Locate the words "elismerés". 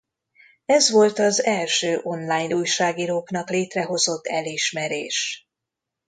4.27-5.47